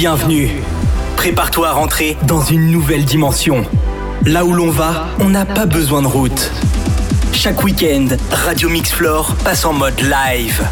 [0.00, 0.48] Bienvenue.
[1.16, 3.64] Prépare-toi à rentrer dans une nouvelle dimension.
[4.24, 6.52] Là où l'on va, on n'a pas besoin de route.
[7.32, 10.62] Chaque week-end, Radio Mix Floor passe en mode live.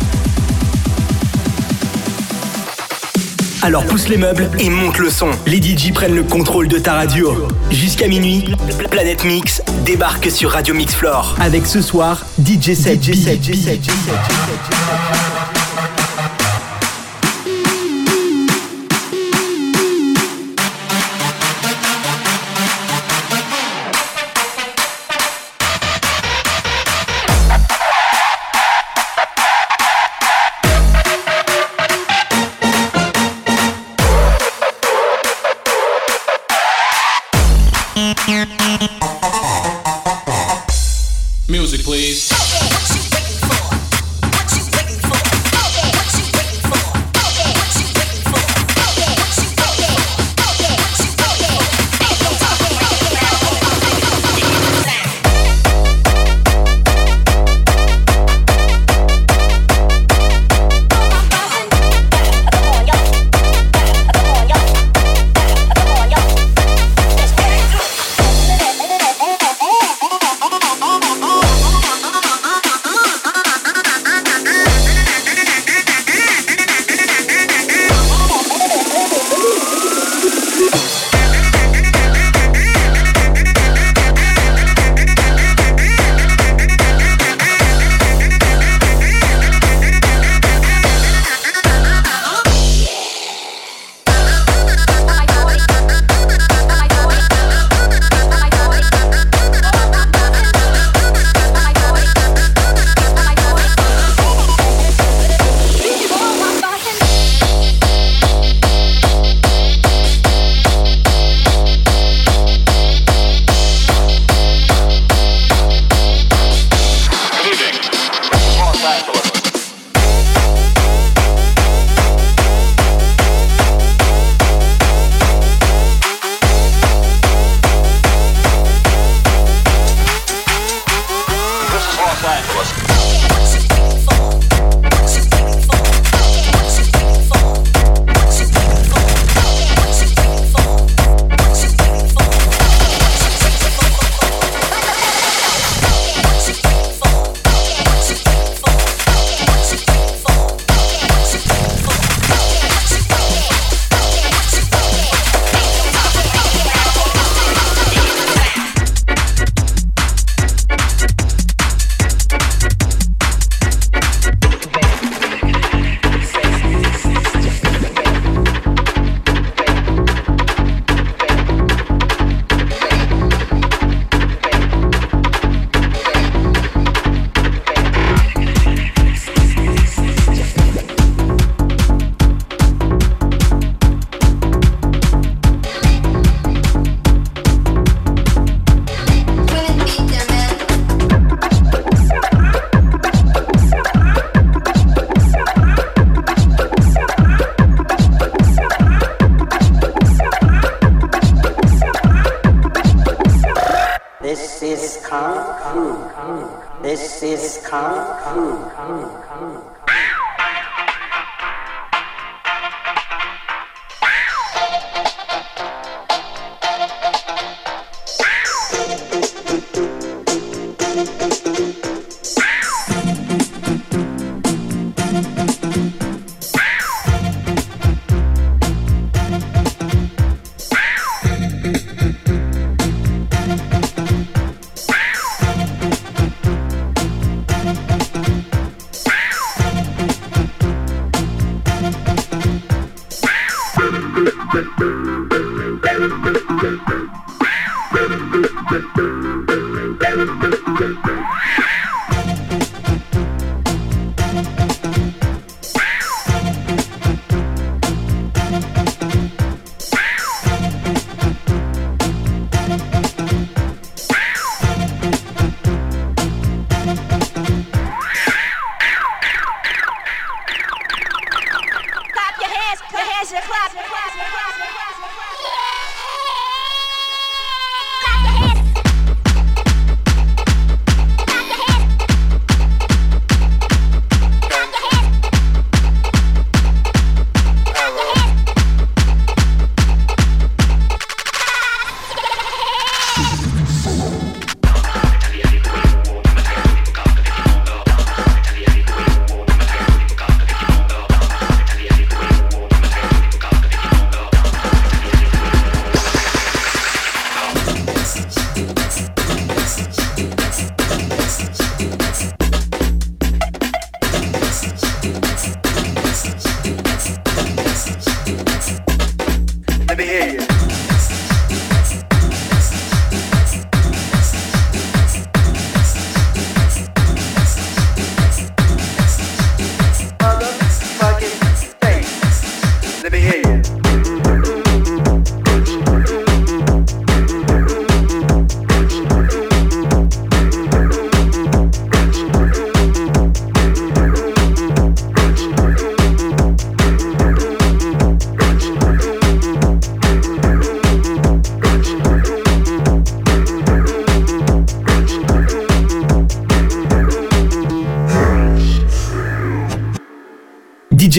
[3.62, 5.30] Alors pousse les meubles et monte le son.
[5.44, 7.48] Les DJ prennent le contrôle de ta radio.
[7.72, 8.44] Jusqu'à minuit,
[8.92, 11.34] Planète Mix débarque sur Radio Mix Floor.
[11.40, 13.90] Avec ce soir, DJ set, DJ set, DJ set, DJ set.
[13.90, 15.25] DJ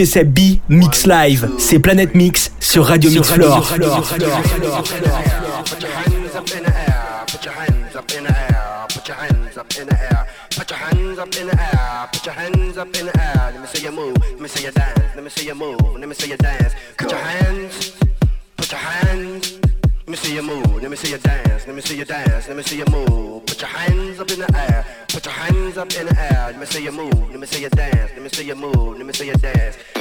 [0.06, 1.50] Seb B, Mix Live.
[1.58, 3.68] C'est Planète Mix sur Radio Mix Floor.
[11.18, 12.08] up in the air.
[12.12, 13.52] Put your hands up in the air.
[13.52, 14.18] Let me see you move.
[14.20, 15.16] Let me see you dance.
[15.16, 15.82] Let me see you move.
[15.98, 16.74] Let me see you dance.
[16.98, 17.98] Put your hands.
[18.56, 19.60] Put your hands.
[19.62, 20.82] Let me see you move.
[20.82, 21.68] Let me see you dance.
[21.68, 22.48] Let me see you dance.
[22.48, 23.46] Let me see you move.
[23.46, 24.86] Put your hands up in the air.
[25.08, 26.48] Put your hands up in the air.
[26.52, 27.30] Let me see you move.
[27.32, 28.12] Let me see you dance.
[28.14, 28.97] Let me see you move.
[29.20, 29.97] Dance.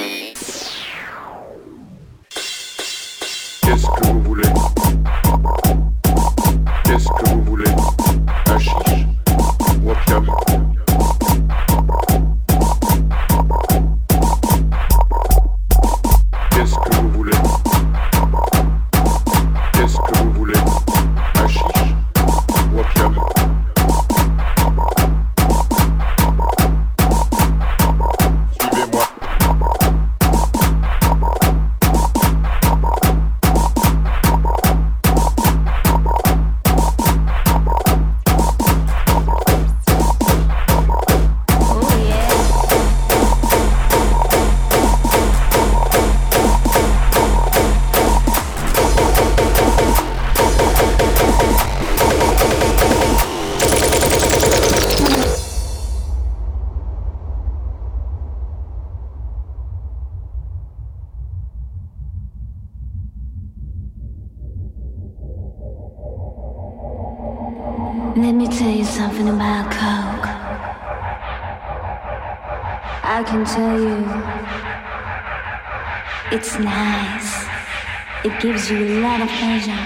[78.47, 79.83] Gives you a lot of pleasure.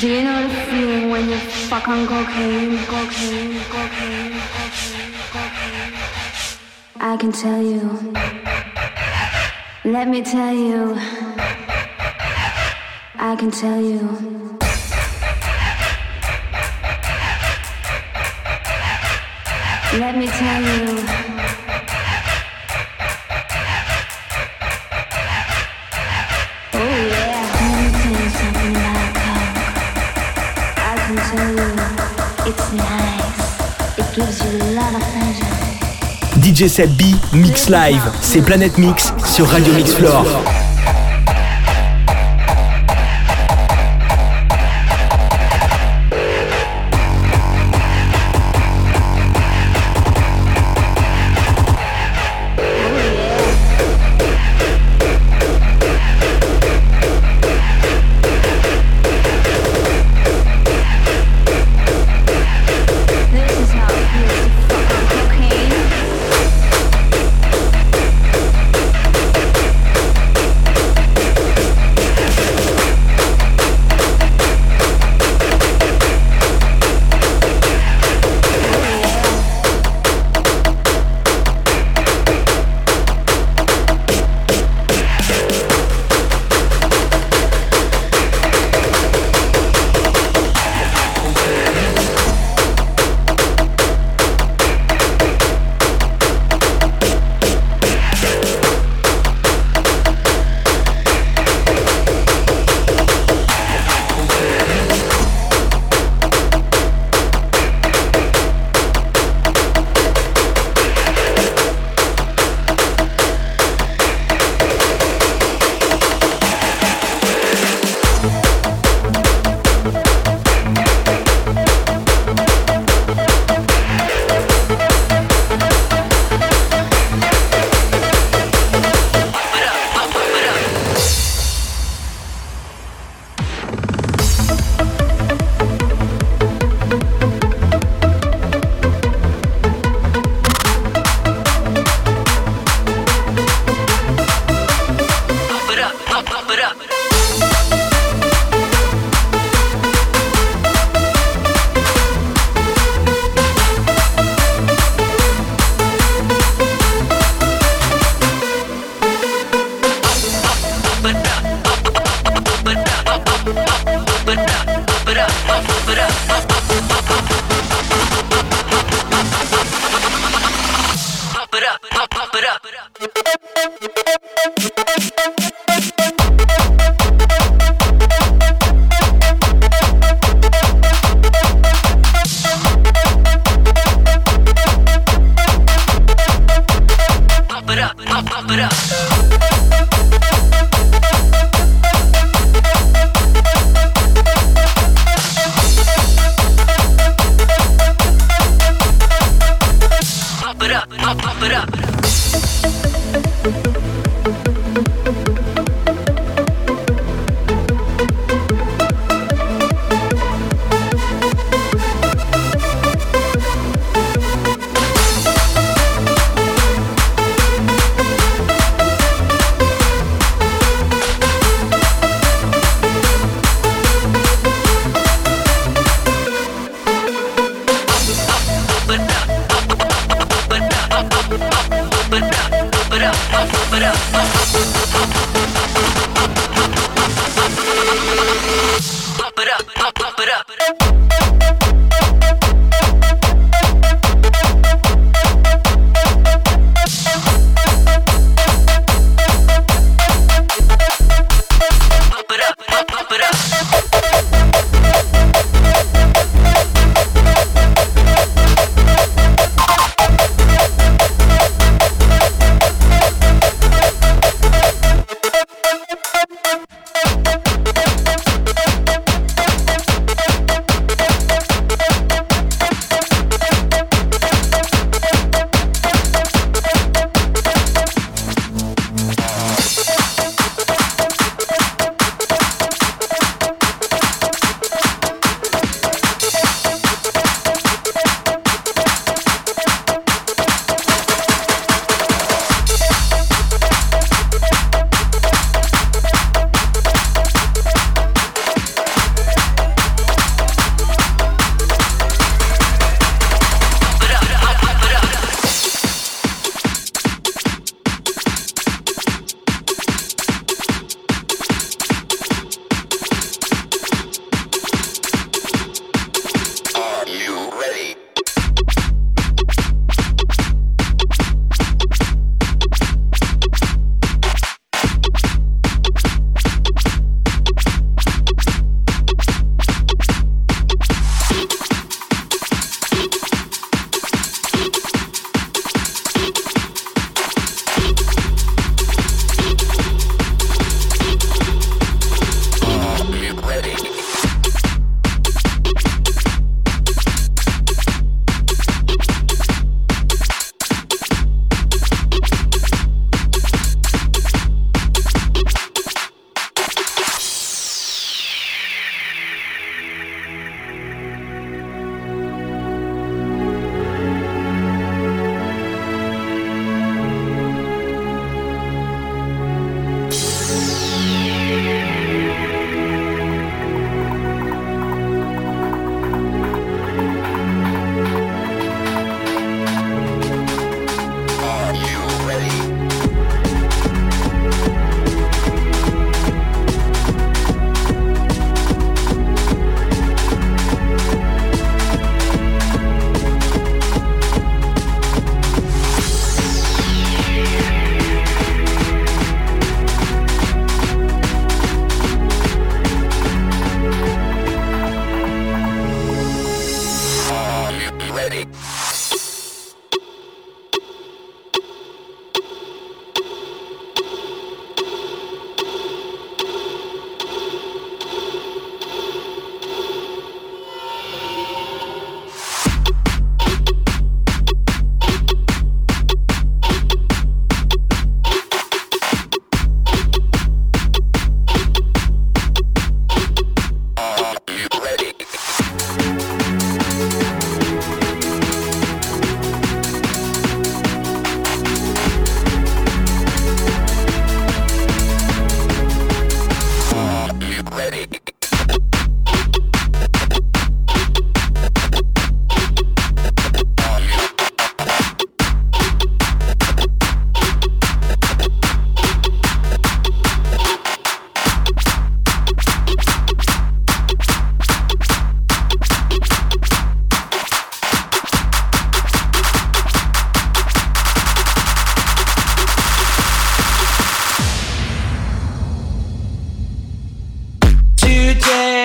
[0.00, 1.36] Do you know the feeling when you
[1.68, 5.94] fuck on cocaine, cocaine, cocaine, cocaine, cocaine?
[7.00, 7.80] I can tell you.
[9.84, 10.96] Let me tell you.
[13.16, 14.00] I can tell you.
[20.00, 21.23] Let me tell you.
[36.54, 40.24] DJ Seb B, Mix Live, c'est Planète Mix sur Radio Mix Floor.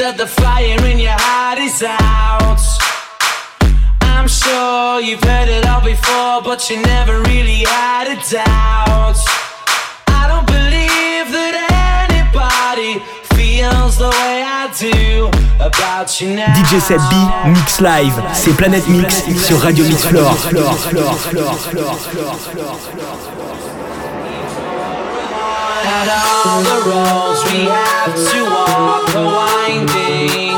[0.00, 2.64] That the fire in your heart is out.
[4.00, 9.20] I'm sure you've heard it all before, but you never really had a doubt.
[10.08, 11.54] I don't believe that
[12.08, 13.04] anybody
[13.36, 15.28] feels the way I do
[15.60, 16.48] about you now.
[16.56, 17.14] DJ Seb B,
[17.52, 20.32] Mix Live, c'est Planète Mix sur Radio Mix Floor.
[25.92, 30.54] All the roads we have to walk are winding.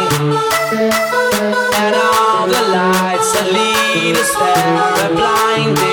[1.83, 5.92] And all the lights that lead us there are blinding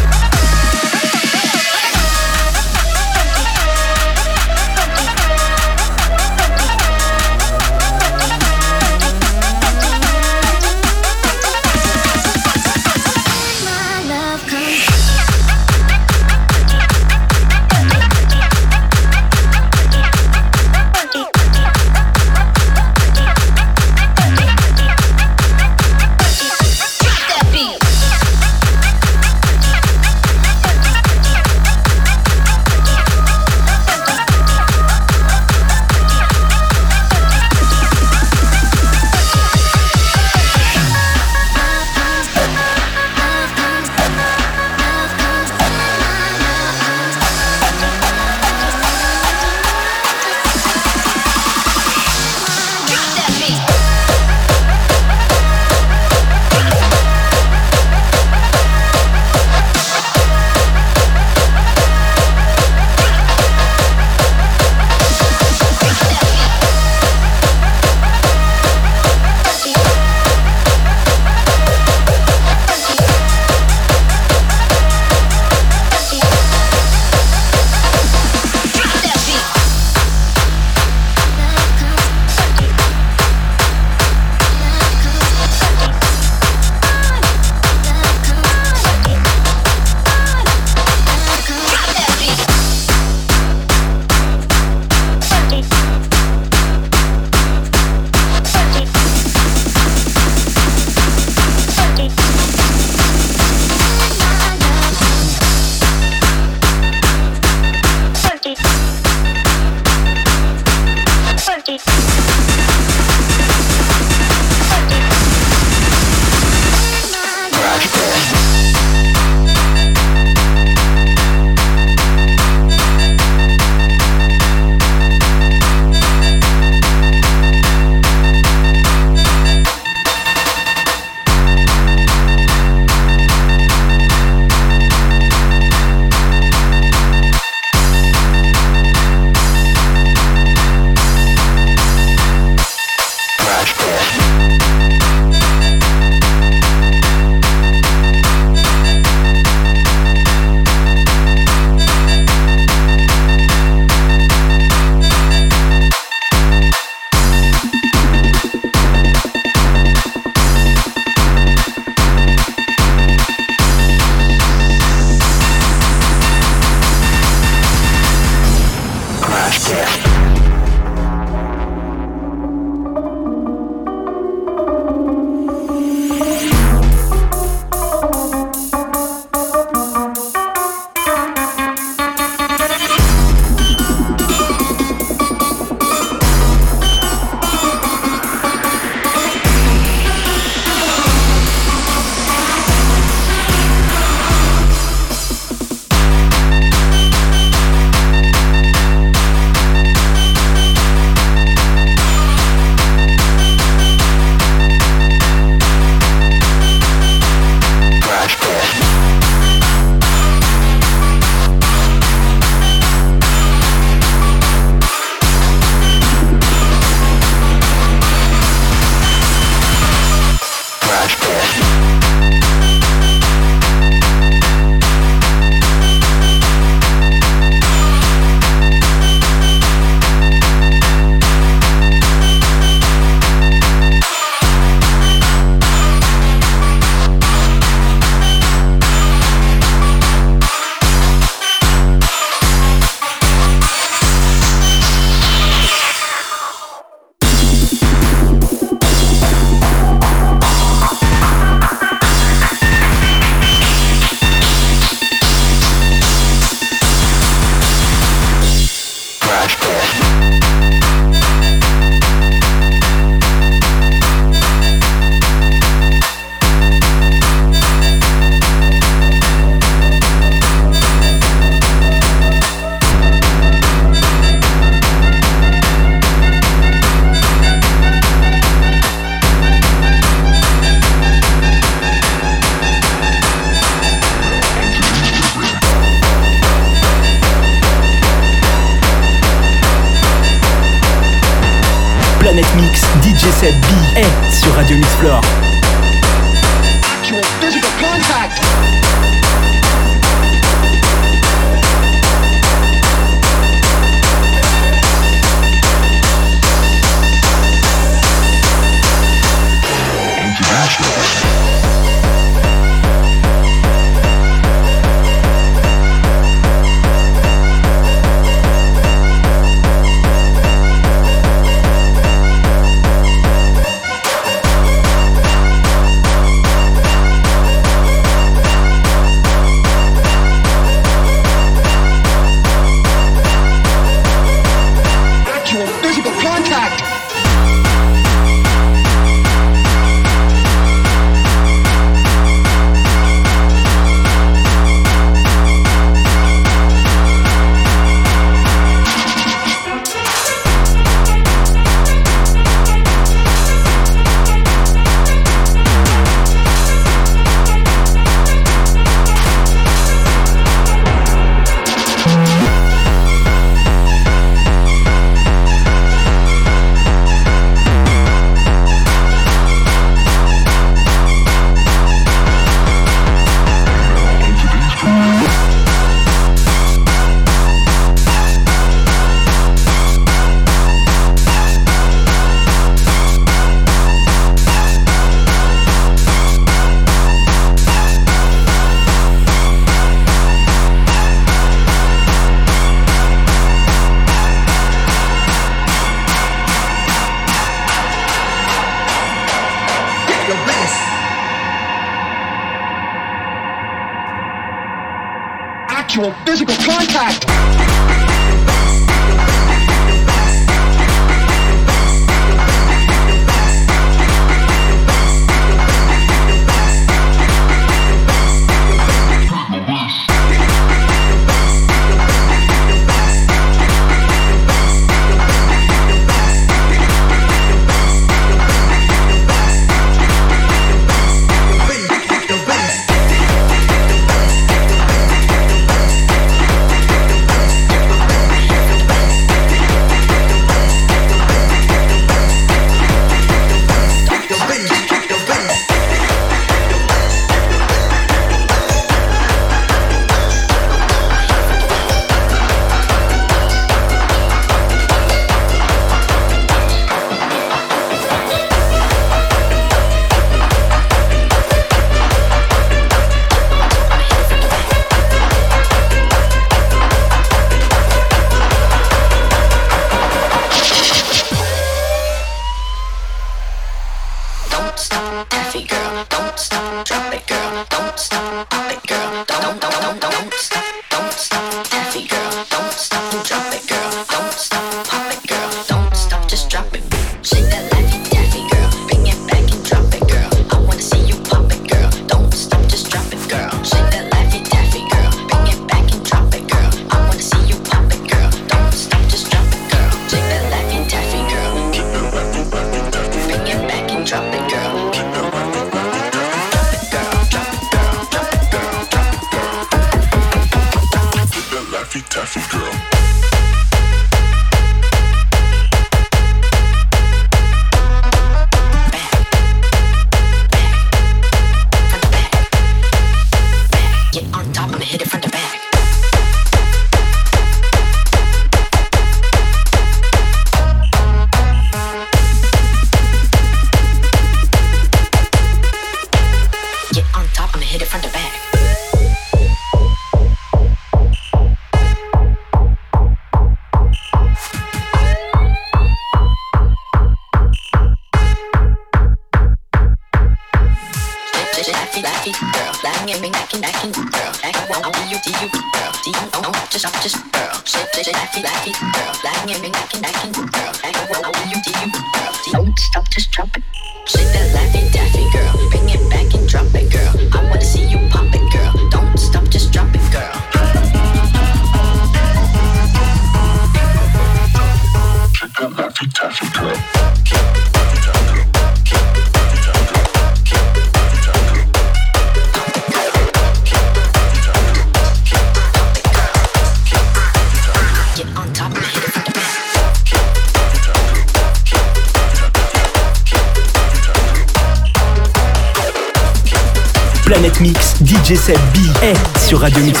[597.46, 600.00] Planète Mix, DJ Seb B est sur Radio Mix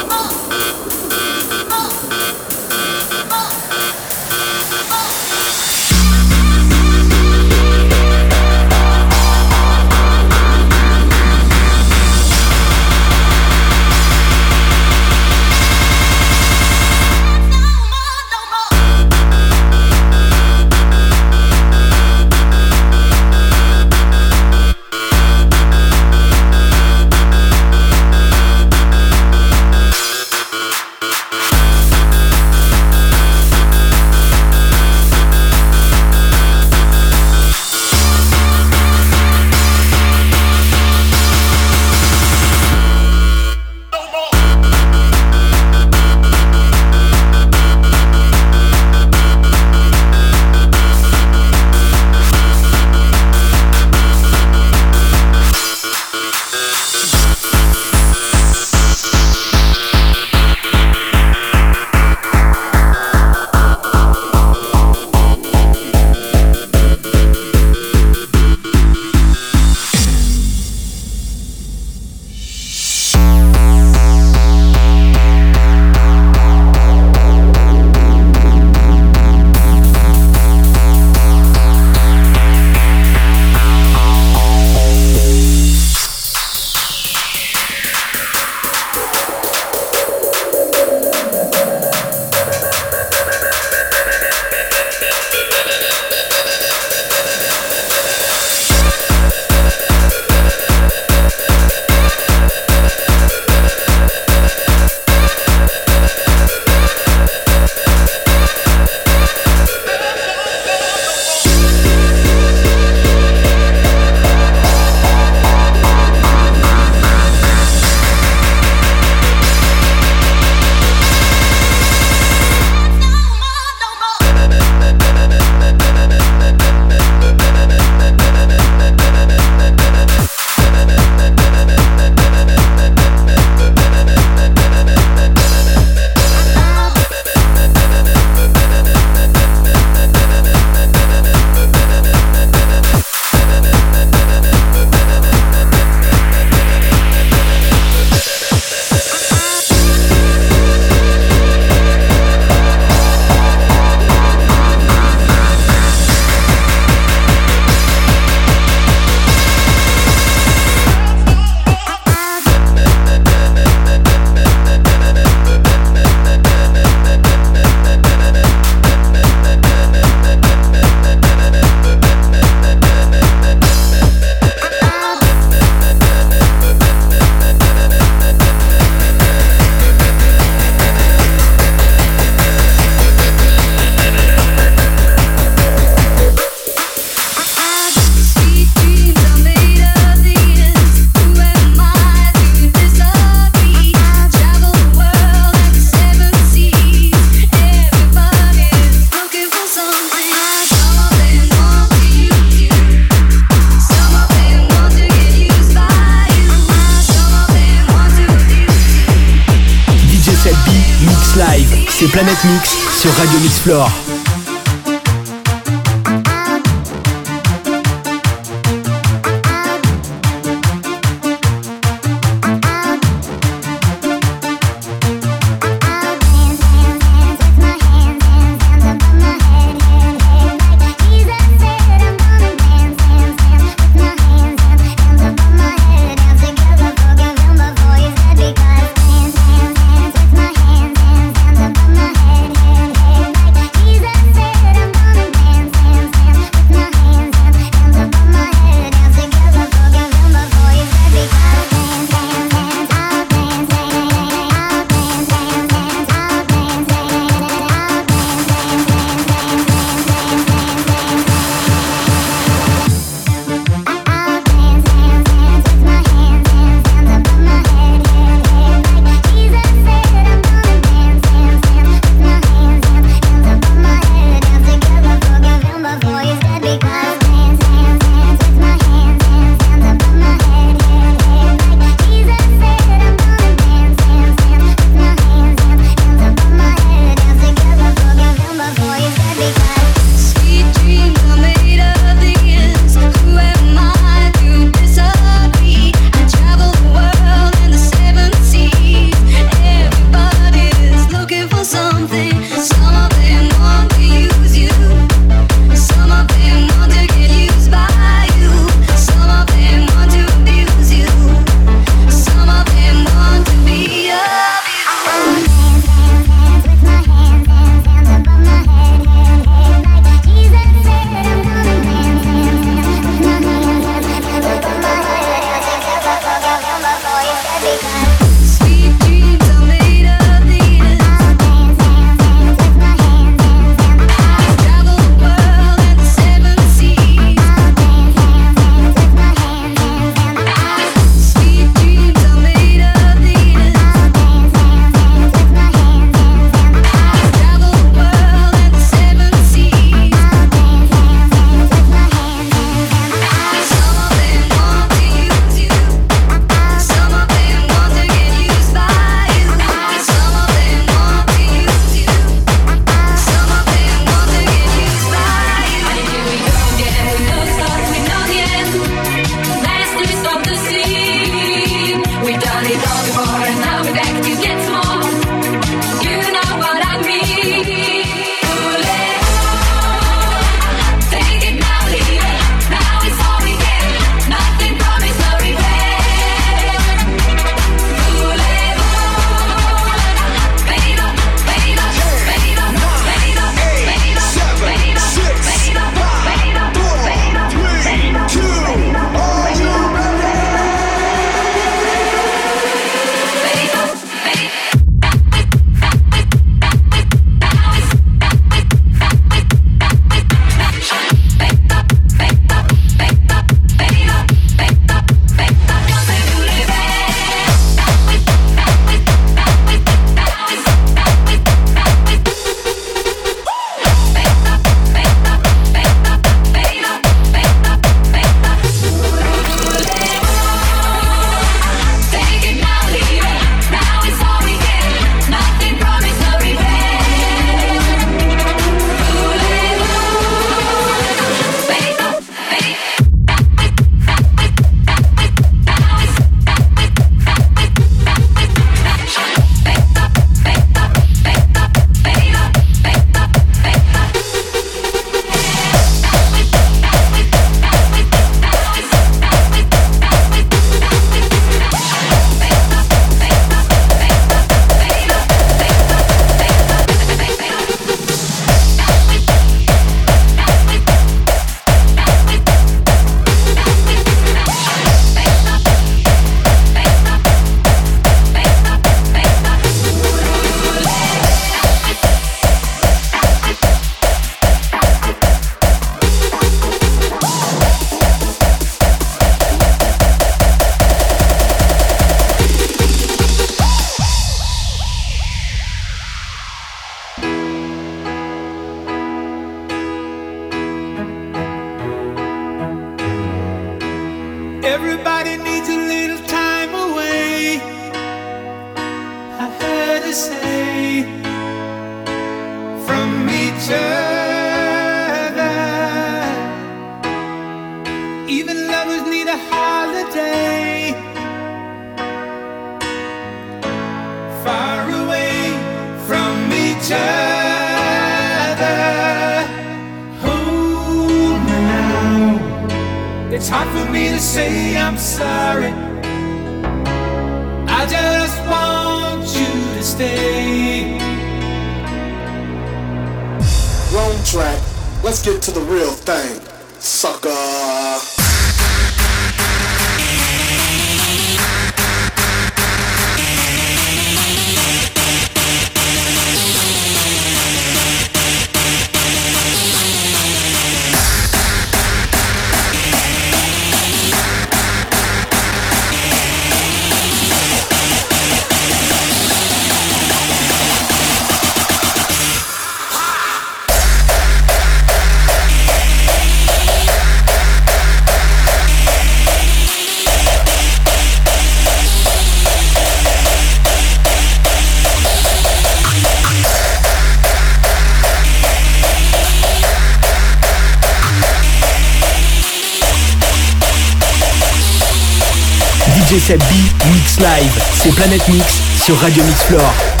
[597.21, 600.00] Live, c'est Planète Mix sur Radio Mix Floor.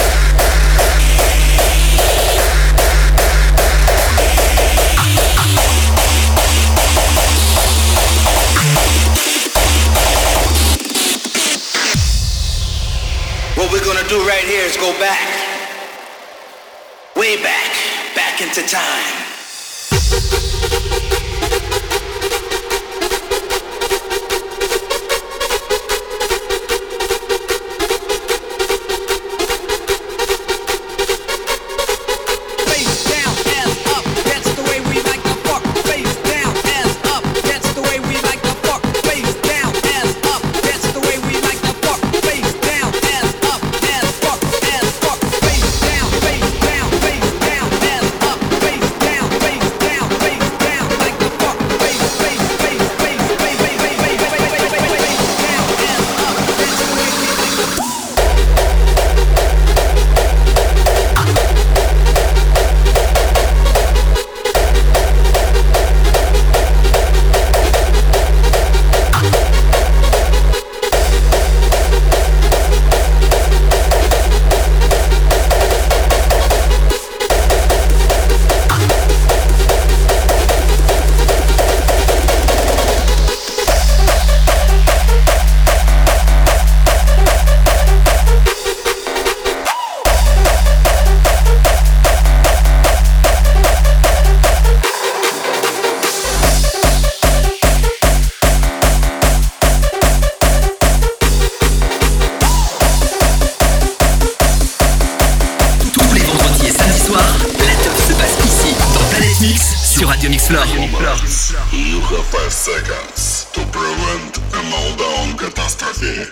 [116.01, 116.30] Shit.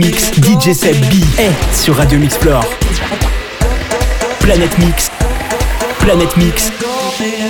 [0.00, 2.64] DJ B est sur Radio Mixplore.
[4.38, 5.10] Planète Mix.
[5.98, 6.70] Planète Mix.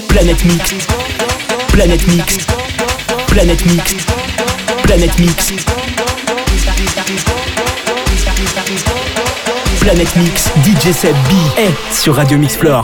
[0.09, 0.75] Planète Mix.
[1.69, 2.37] Planète Mix.
[3.27, 3.97] Planète Mix.
[4.83, 5.53] Planète Mix.
[9.81, 10.51] Planète Mix.
[10.65, 12.83] DJ Seb B est sur Radio Mixplore.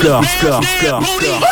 [0.00, 1.00] Sur Radio Explore.
[1.02, 1.47] Explore,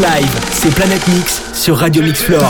[0.00, 2.42] Live, c'est Planète Mix sur Radio Mix Floor.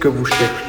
[0.00, 0.59] Que vous cherchez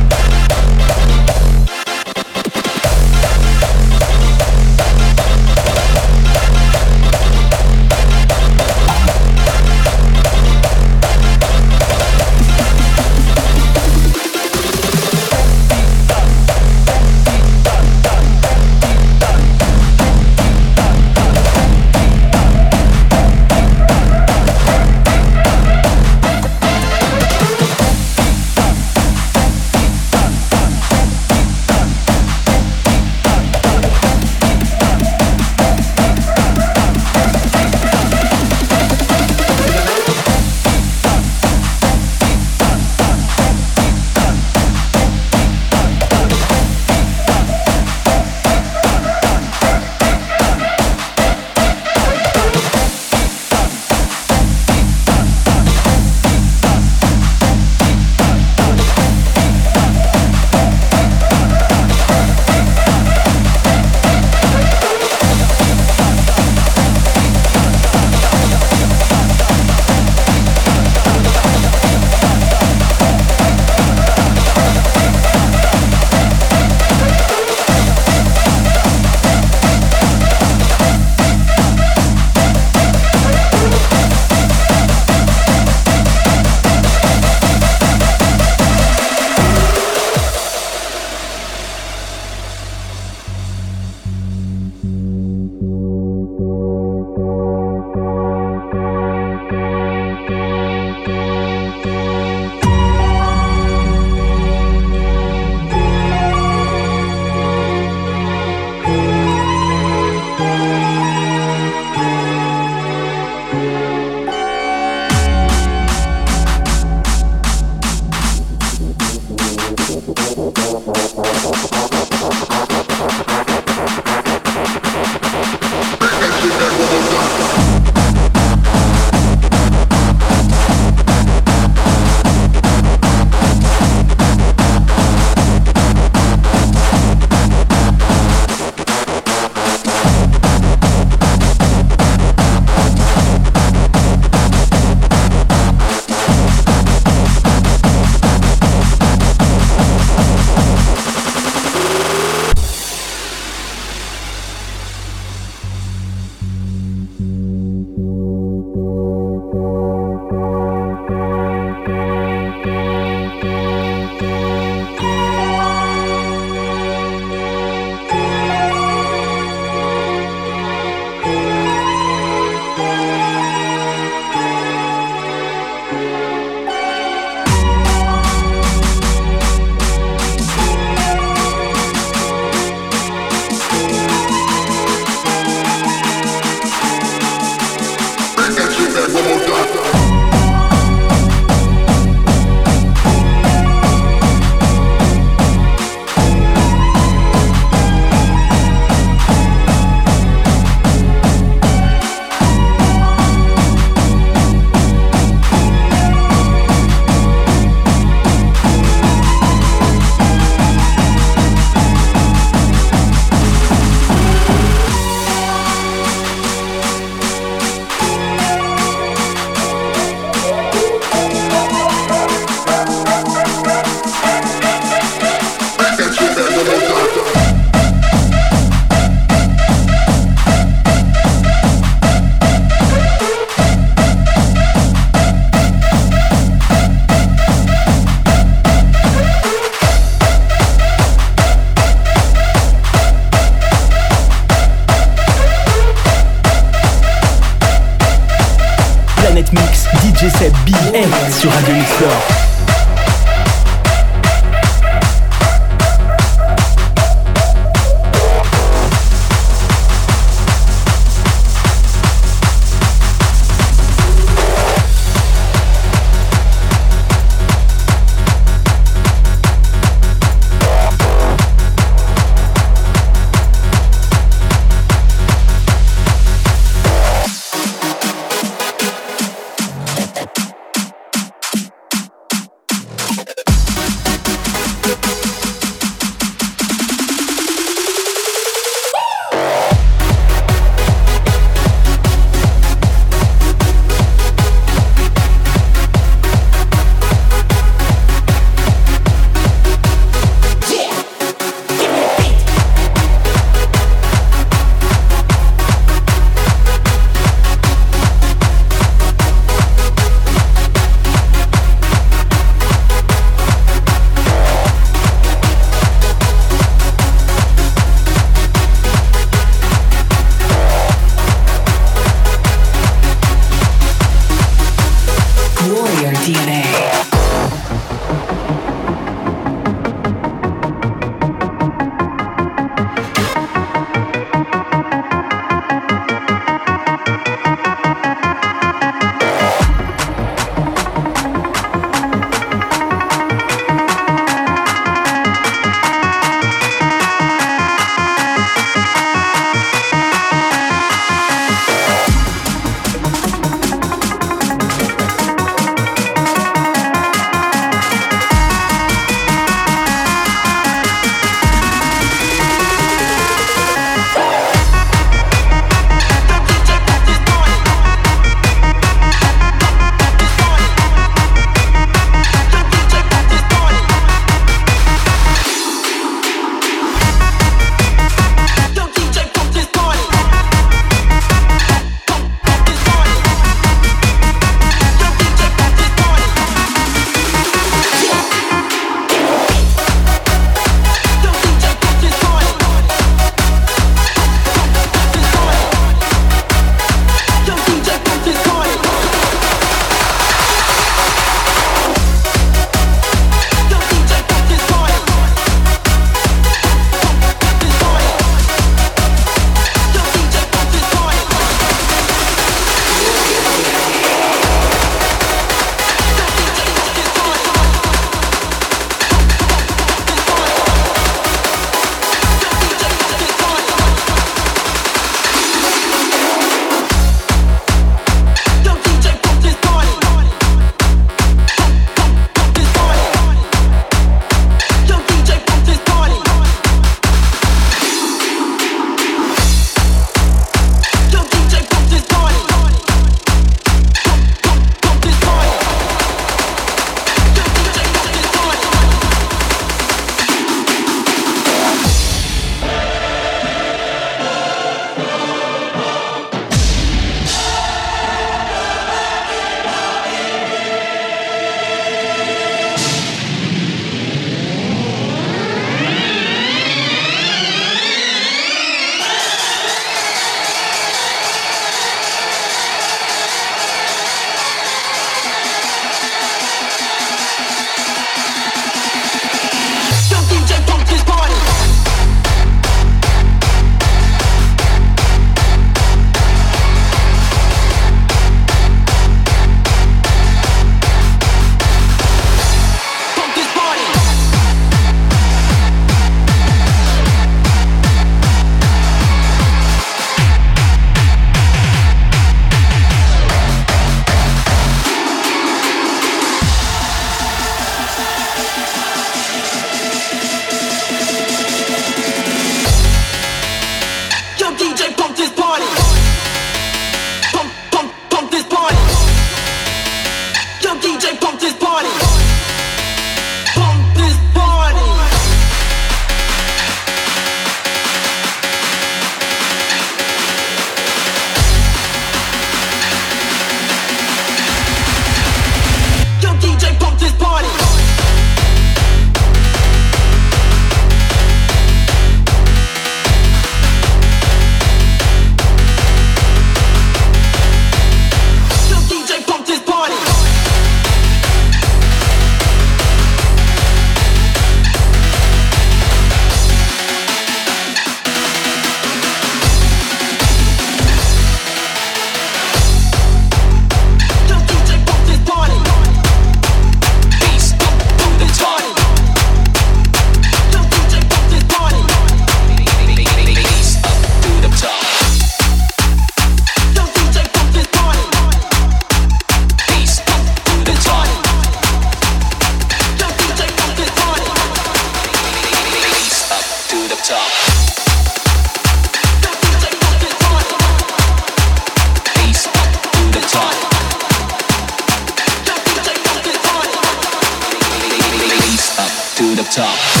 [599.21, 600.00] to the top.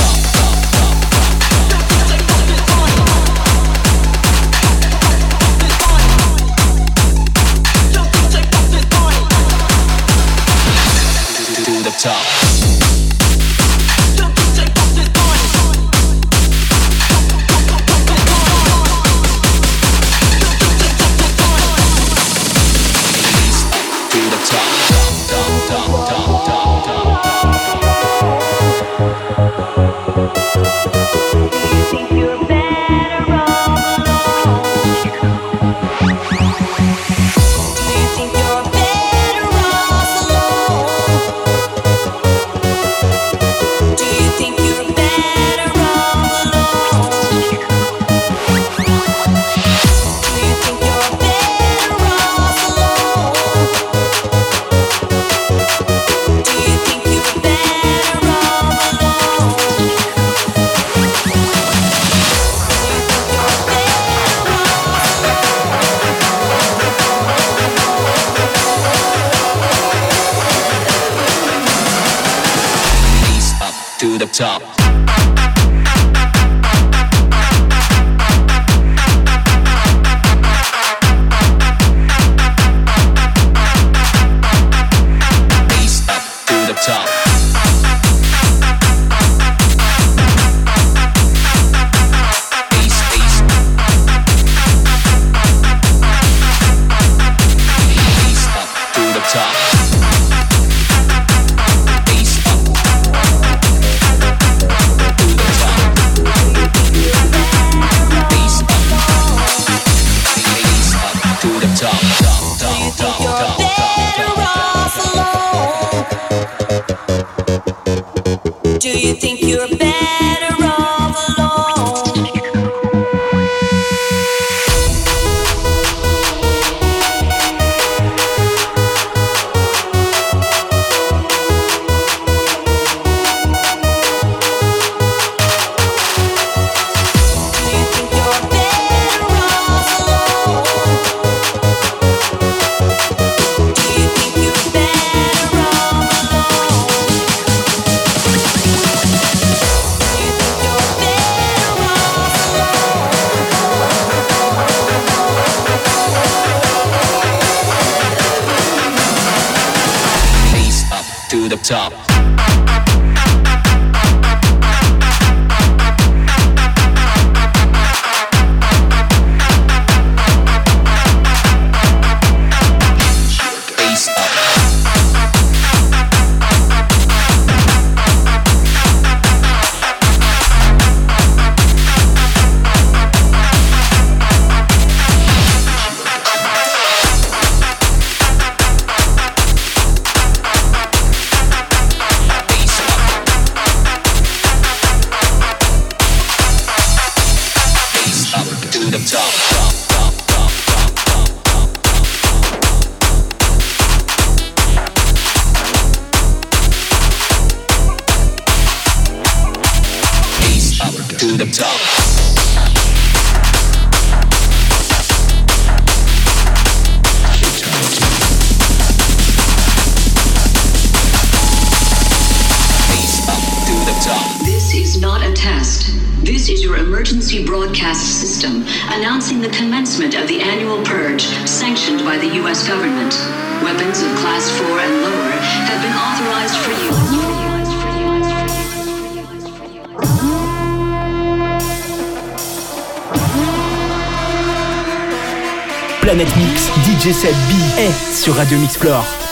[246.11, 249.30] Planète Mix, DJ 7 B est sur Radio Mix Floor.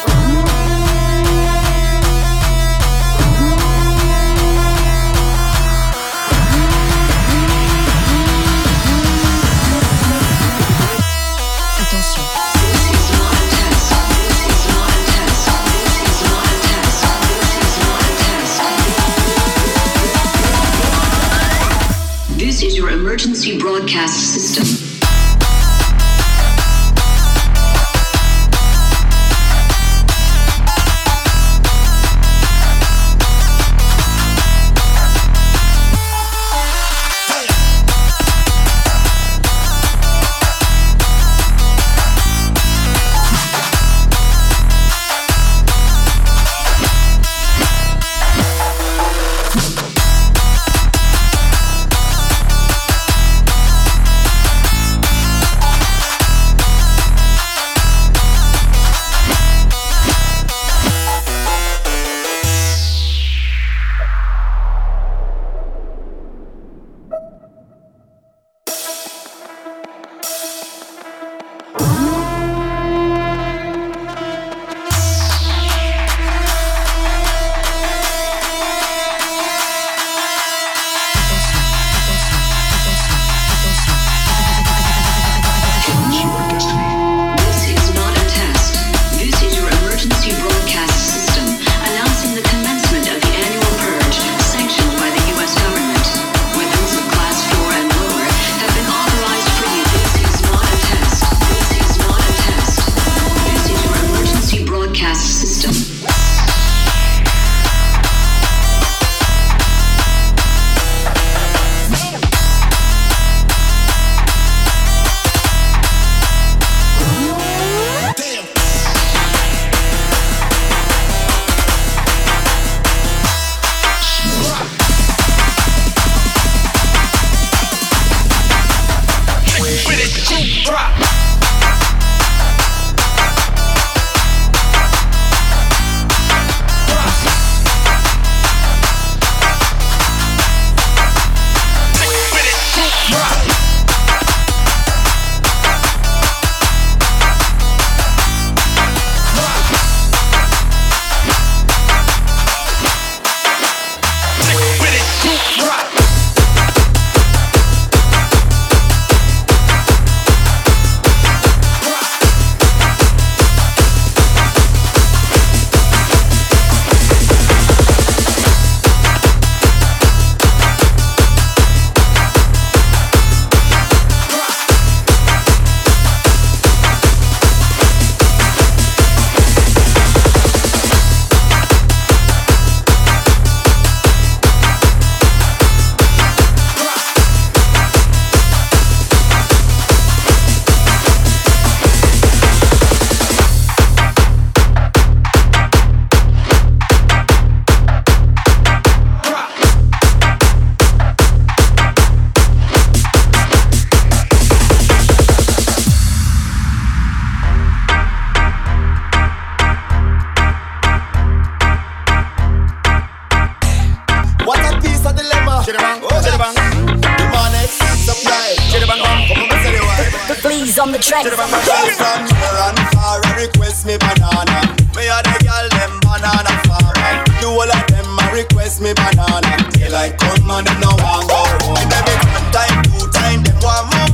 [229.30, 229.70] Me banana.
[229.78, 231.78] Daylight come and them no want go home.
[231.78, 234.12] Every one time, two time, them want more.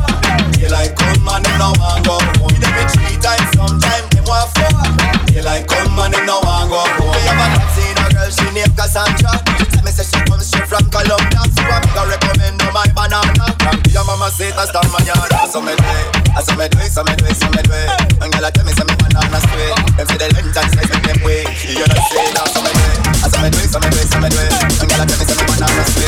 [0.56, 2.56] Daylight come and them no want go home.
[2.64, 4.72] Every three times, sometime them want four.
[5.32, 7.12] Daylight come and them no want go home.
[7.16, 9.32] Me have a taxi, a girl she named Cassandra.
[9.60, 12.88] She tell me say she comes straight from Colombia, so I'm gonna recommend her my
[12.96, 13.48] banana.
[13.64, 16.08] From your mama say that's down my yard, so me do it.
[16.36, 17.90] Ah, I saw me do it, so me do it, so me do it.
[18.22, 19.76] And girl, I tell me say me banana straight.
[19.96, 21.44] Them say the length and size make them way.
[21.68, 23.00] You know say now, ah, so me do it.
[23.08, 24.74] Ah, I saw me do it, so me do it, so me do it.
[24.95, 26.05] Girl, I tell me say me straight.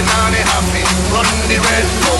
[0.00, 0.82] on the happy,
[1.12, 2.19] run the red,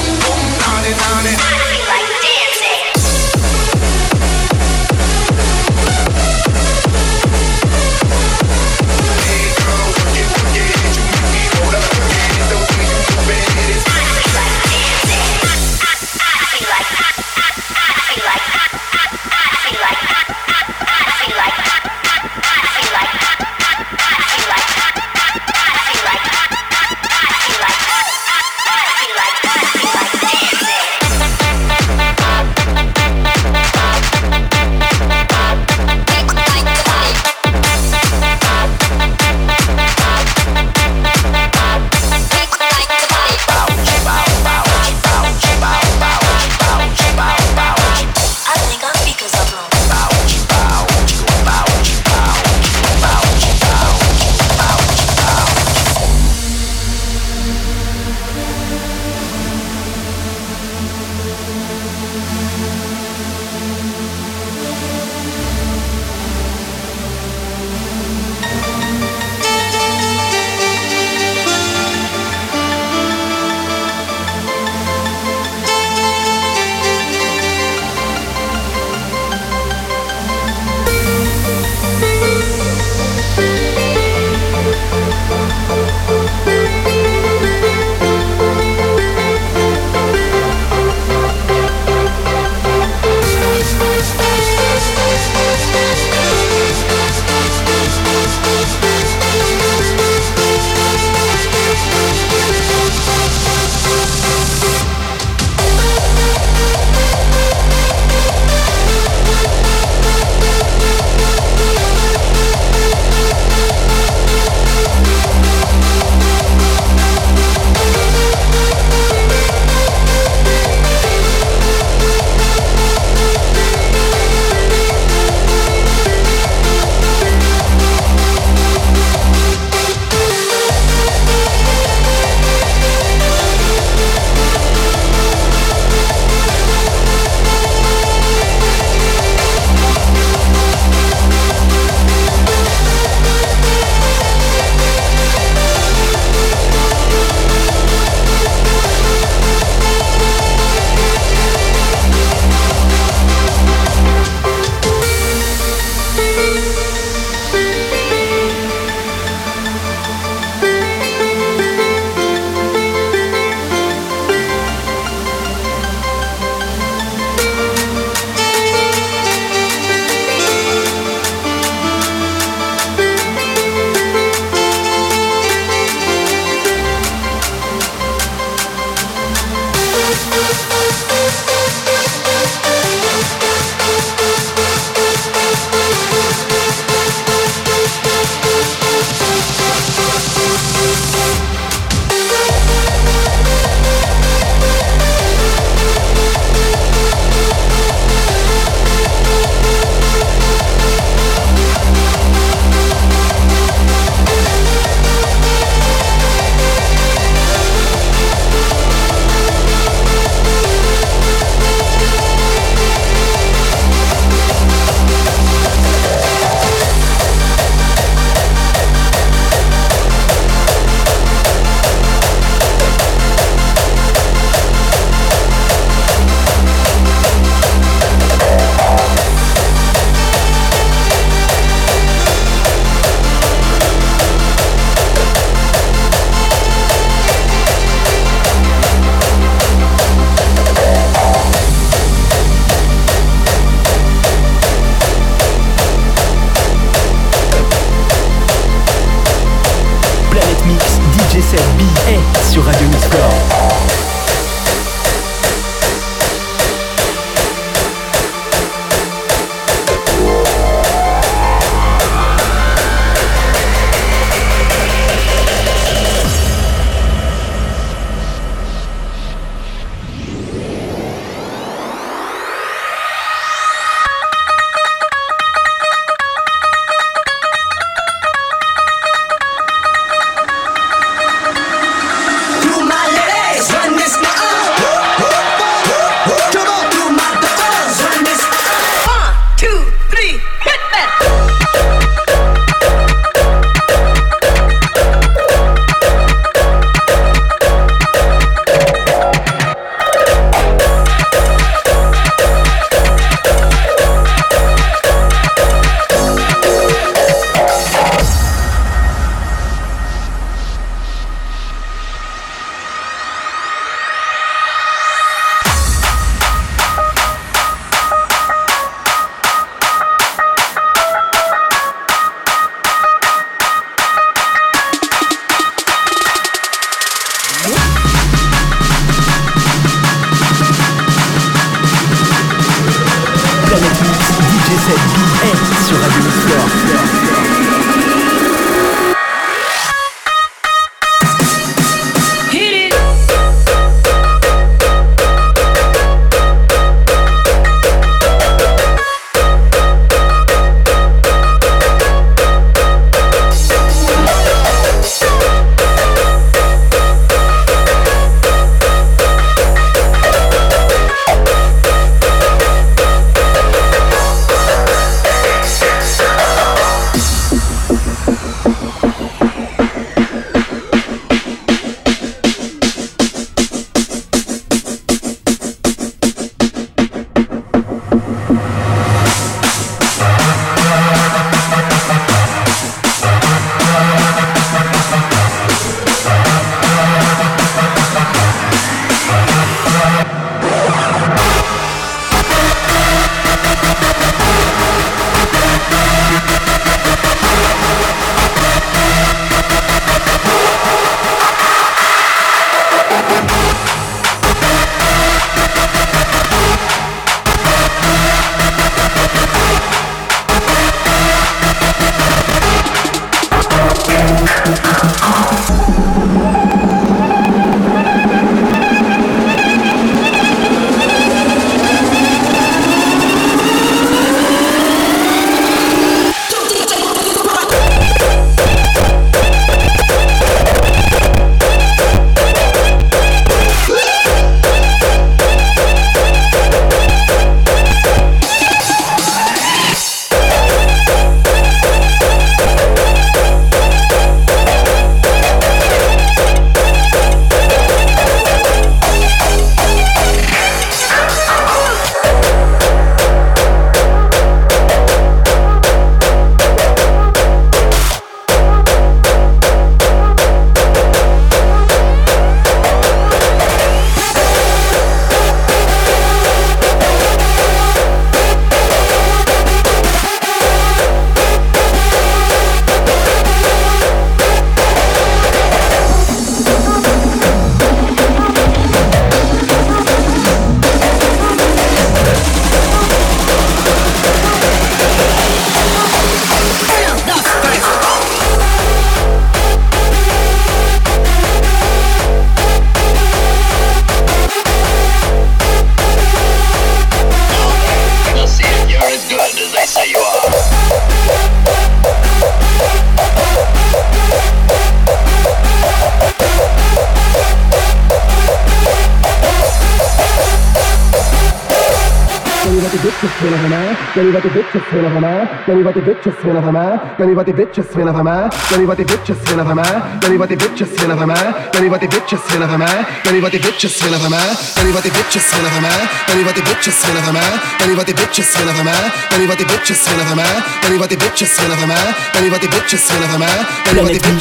[514.20, 514.28] of a man.
[514.28, 515.60] Then you got the bitches swing of a man.
[515.66, 517.00] Then you got the bitches of a man.
[517.18, 518.50] Then you got the bitches of a man.
[518.70, 520.20] Then you got the bitches of a man.
[520.20, 521.56] Then you got the bitches of a man.
[521.72, 523.06] Then you got the bitches of a man.
[523.24, 524.60] Then you got the bitches of a man.
[524.76, 526.04] Then you got the bitches of a man.
[526.28, 527.60] Then you got the bitches of a man.
[527.78, 529.02] Then you got the bitches of a man.
[529.20, 530.56] Then you got the bitches of a man.
[530.80, 532.14] Then you got the bitches of a man.
[532.30, 532.60] Then you got the bitches of a man.
[532.60, 533.66] Then you got the bitches of a man.
[533.80, 534.36] Then you got the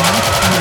[0.00, 0.05] man.
[0.08, 0.55] Thank you.